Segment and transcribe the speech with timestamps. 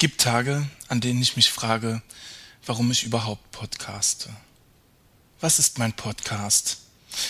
[0.00, 2.00] gibt Tage, an denen ich mich frage,
[2.64, 4.34] warum ich überhaupt podcaste.
[5.40, 6.78] Was ist mein Podcast?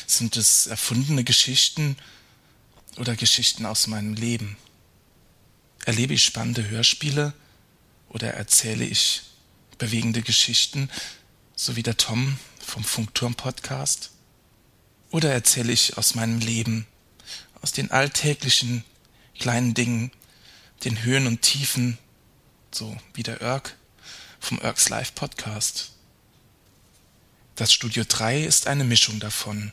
[0.07, 1.97] Sind es erfundene Geschichten
[2.97, 4.57] oder Geschichten aus meinem Leben?
[5.85, 7.33] Erlebe ich spannende Hörspiele
[8.09, 9.23] oder erzähle ich
[9.79, 10.91] bewegende Geschichten,
[11.57, 14.13] so wie der Tom vom Funkturm Podcast?
[15.11, 16.87] Oder erzähle ich aus meinem Leben,
[17.63, 18.85] aus den alltäglichen
[19.41, 20.13] kleinen Dingen,
[20.85, 21.99] den Höhen und Tiefen,
[22.75, 23.77] so wie der Irk
[24.39, 25.93] vom Irks Live Podcast.
[27.57, 29.73] Das Studio 3 ist eine Mischung davon.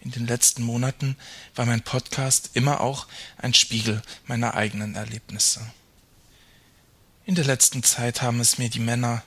[0.00, 1.16] In den letzten Monaten
[1.56, 3.06] war mein Podcast immer auch
[3.38, 5.60] ein Spiegel meiner eigenen Erlebnisse.
[7.24, 9.24] In der letzten Zeit haben es mir die Männer,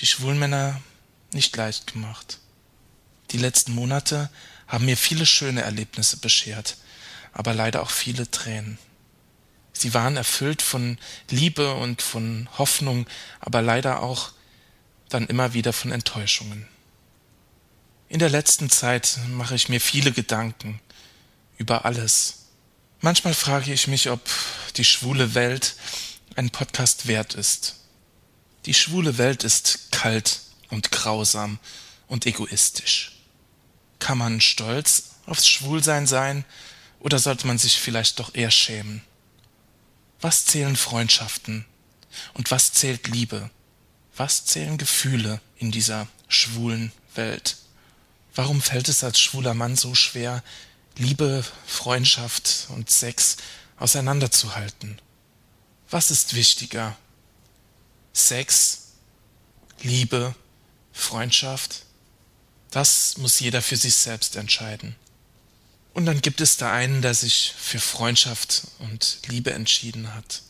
[0.00, 0.80] die Schwulmänner,
[1.32, 2.38] nicht leicht gemacht.
[3.30, 4.30] Die letzten Monate
[4.68, 6.76] haben mir viele schöne Erlebnisse beschert,
[7.32, 8.78] aber leider auch viele Tränen.
[9.80, 10.98] Sie waren erfüllt von
[11.30, 13.06] Liebe und von Hoffnung,
[13.40, 14.32] aber leider auch
[15.08, 16.66] dann immer wieder von Enttäuschungen.
[18.08, 20.80] In der letzten Zeit mache ich mir viele Gedanken
[21.58, 22.46] über alles.
[23.00, 24.20] Manchmal frage ich mich, ob
[24.76, 25.76] die schwule Welt
[26.36, 27.76] ein Podcast wert ist.
[28.66, 31.58] Die schwule Welt ist kalt und grausam
[32.08, 33.12] und egoistisch.
[33.98, 36.44] Kann man stolz aufs Schwulsein sein
[37.00, 39.02] oder sollte man sich vielleicht doch eher schämen?
[40.20, 41.64] Was zählen Freundschaften?
[42.34, 43.50] Und was zählt Liebe?
[44.16, 47.56] Was zählen Gefühle in dieser schwulen Welt?
[48.34, 50.42] Warum fällt es als schwuler Mann so schwer,
[50.96, 53.36] Liebe, Freundschaft und Sex
[53.78, 55.00] auseinanderzuhalten?
[55.90, 56.96] Was ist wichtiger?
[58.12, 58.92] Sex,
[59.82, 60.34] Liebe,
[60.92, 61.82] Freundschaft?
[62.70, 64.96] Das muss jeder für sich selbst entscheiden.
[65.96, 70.42] Und dann gibt es da einen, der sich für Freundschaft und Liebe entschieden hat.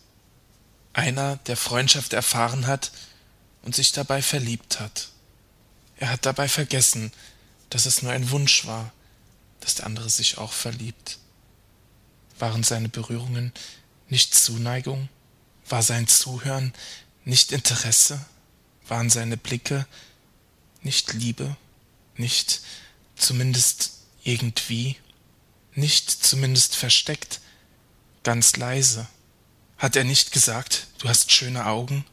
[0.92, 2.91] Einer, der Freundschaft erfahren hat
[3.62, 5.11] und sich dabei verliebt hat.
[5.98, 7.12] Er hat dabei vergessen,
[7.71, 8.93] dass es nur ein Wunsch war,
[9.60, 11.19] dass der andere sich auch verliebt.
[12.41, 13.53] Waren seine Berührungen
[14.09, 15.09] nicht Zuneigung?
[15.69, 16.72] War sein Zuhören
[17.25, 18.19] nicht Interesse?
[18.88, 19.87] Waren seine Blicke
[20.82, 21.56] nicht Liebe?
[22.16, 22.62] Nicht
[23.15, 23.92] zumindest
[24.25, 24.97] irgendwie?
[25.76, 27.41] Nicht zumindest versteckt,
[28.22, 29.06] ganz leise.
[29.78, 32.04] Hat er nicht gesagt, du hast schöne Augen?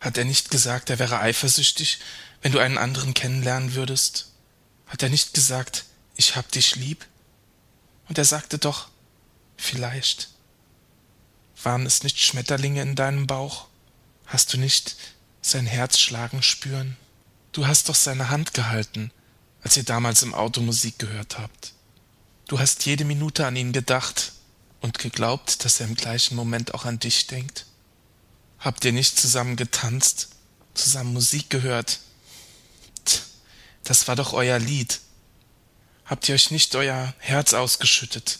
[0.00, 2.00] Hat er nicht gesagt, er wäre eifersüchtig,
[2.42, 4.32] wenn du einen anderen kennenlernen würdest?
[4.86, 5.84] Hat er nicht gesagt,
[6.16, 7.06] ich hab dich lieb?
[8.08, 8.88] Und er sagte doch,
[9.56, 10.30] vielleicht.
[11.62, 13.68] Waren es nicht Schmetterlinge in deinem Bauch?
[14.26, 14.96] Hast du nicht
[15.42, 16.96] sein Herz schlagen spüren?
[17.52, 19.10] Du hast doch seine Hand gehalten,
[19.62, 21.72] als ihr damals im Auto Musik gehört habt.
[22.48, 24.32] Du hast jede Minute an ihn gedacht
[24.80, 27.66] und geglaubt, dass er im gleichen Moment auch an dich denkt.
[28.60, 30.28] Habt ihr nicht zusammen getanzt,
[30.72, 31.98] zusammen Musik gehört?
[33.82, 35.00] Das war doch euer Lied.
[36.04, 38.38] Habt ihr euch nicht euer Herz ausgeschüttet?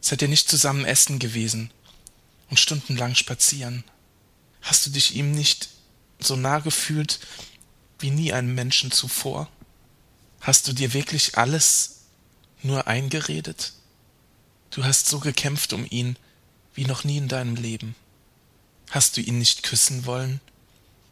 [0.00, 1.70] Seid ihr nicht zusammen essen gewesen
[2.48, 3.84] und stundenlang spazieren?
[4.62, 5.68] Hast du dich ihm nicht
[6.20, 7.20] so nah gefühlt
[7.98, 9.50] wie nie einem Menschen zuvor?
[10.40, 11.93] Hast du dir wirklich alles
[12.64, 13.72] nur eingeredet?
[14.70, 16.16] Du hast so gekämpft um ihn
[16.74, 17.94] wie noch nie in deinem Leben.
[18.90, 20.40] Hast du ihn nicht küssen wollen?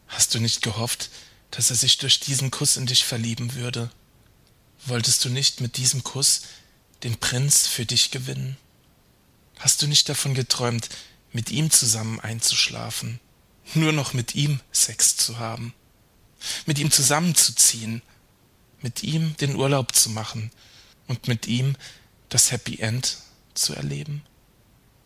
[0.07, 1.09] Hast du nicht gehofft,
[1.51, 3.89] dass er sich durch diesen Kuss in dich verlieben würde?
[4.85, 6.41] Wolltest du nicht mit diesem Kuss
[7.03, 8.57] den Prinz für dich gewinnen?
[9.59, 10.89] Hast du nicht davon geträumt,
[11.31, 13.19] mit ihm zusammen einzuschlafen,
[13.73, 15.73] nur noch mit ihm Sex zu haben,
[16.65, 18.01] mit ihm zusammenzuziehen,
[18.81, 20.51] mit ihm den Urlaub zu machen,
[21.07, 21.75] und mit ihm
[22.29, 23.17] das Happy End
[23.53, 24.23] zu erleben?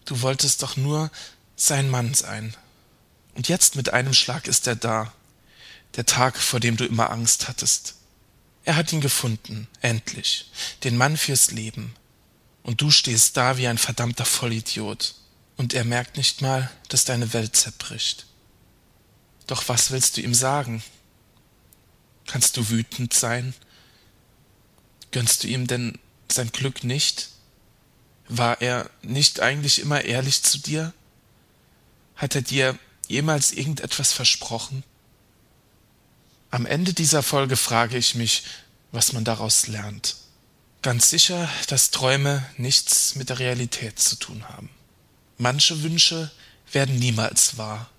[0.06, 1.12] Du wolltest doch nur
[1.56, 2.56] sein Mann sein.
[3.35, 5.13] Und jetzt mit einem Schlag ist er da,
[5.96, 7.96] der Tag, vor dem du immer Angst hattest.
[8.63, 10.50] Er hat ihn gefunden, endlich,
[10.84, 11.96] den Mann fürs Leben.
[12.63, 15.16] Und du stehst da wie ein verdammter Vollidiot.
[15.56, 18.25] Und er merkt nicht mal, dass deine Welt zerbricht.
[19.48, 20.83] Doch was willst du ihm sagen?
[22.25, 23.54] Kannst du wütend sein
[25.12, 26.00] Gönnst du ihm denn
[26.31, 27.30] sein Glück nicht?
[28.27, 30.94] War er nicht eigentlich immer ehrlich zu dir?
[32.15, 32.77] Hat er dir
[33.07, 34.83] jemals irgendetwas versprochen?
[36.50, 38.44] Am Ende dieser Folge frage ich mich,
[38.92, 40.15] was man daraus lernt.
[40.81, 44.69] Ganz sicher, dass Träume nichts mit der Realität zu tun haben.
[45.38, 46.31] Manche Wünsche
[46.71, 47.89] werden niemals wahr.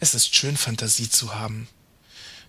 [0.00, 1.68] Es ist schön, Fantasie zu haben,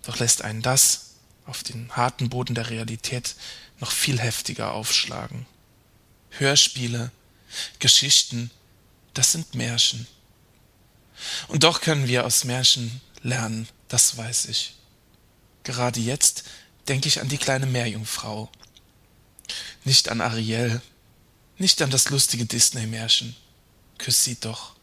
[0.04, 1.12] doch lässt einen das
[1.46, 3.36] auf den harten Boden der Realität
[3.80, 5.46] noch viel heftiger aufschlagen.
[6.32, 7.12] Hörspiele,
[7.80, 8.52] Geschichten,
[9.14, 10.08] das sind Märchen.
[11.48, 14.76] Und doch können wir aus Märchen lernen, das weiß ich.
[15.64, 16.44] Gerade jetzt
[16.88, 18.50] denke ich an die kleine Meerjungfrau.
[19.84, 20.82] Nicht an Ariel,
[21.58, 23.36] nicht an das lustige Disney-Märchen.
[23.98, 24.76] Küss sie doch.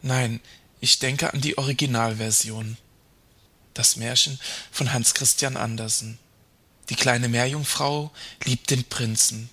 [0.00, 0.40] Nein,
[0.80, 2.76] ich denke an die Originalversion.
[3.74, 4.38] Das Märchen
[4.70, 6.18] von Hans Christian Andersen.
[6.90, 8.12] Die kleine Meerjungfrau
[8.44, 9.48] liebt den Prinzen,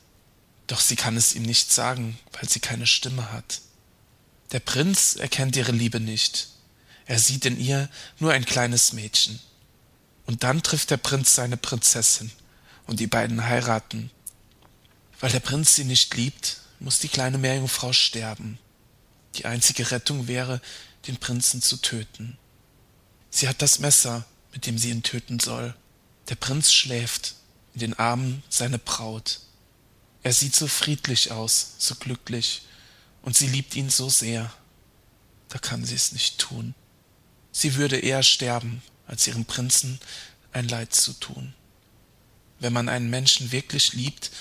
[0.67, 3.61] doch sie kann es ihm nicht sagen, weil sie keine Stimme hat.
[4.51, 6.49] Der Prinz erkennt ihre Liebe nicht.
[7.05, 7.89] Er sieht in ihr
[8.19, 9.39] nur ein kleines Mädchen.
[10.25, 12.31] Und dann trifft der Prinz seine Prinzessin,
[12.87, 14.11] und die beiden heiraten.
[15.19, 18.57] Weil der Prinz sie nicht liebt, muss die kleine Meerjungfrau sterben.
[19.35, 20.61] Die einzige Rettung wäre,
[21.07, 22.37] den Prinzen zu töten.
[23.29, 25.73] Sie hat das Messer, mit dem sie ihn töten soll.
[26.31, 27.35] Der Prinz schläft
[27.73, 29.41] in den Armen seiner Braut.
[30.23, 32.61] Er sieht so friedlich aus, so glücklich,
[33.21, 34.49] und sie liebt ihn so sehr.
[35.49, 36.73] Da kann sie es nicht tun.
[37.51, 39.99] Sie würde eher sterben, als ihrem Prinzen
[40.53, 41.53] ein Leid zu tun.
[42.61, 44.31] Wenn man einen Menschen wirklich liebt,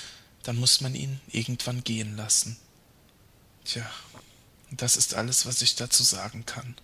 [0.44, 2.56] dann muss man ihn irgendwann gehen lassen.
[3.64, 3.90] Tja,
[4.70, 6.76] das ist alles, was ich dazu sagen kann.